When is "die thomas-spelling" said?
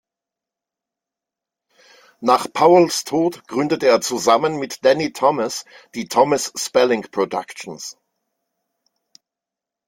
5.93-7.03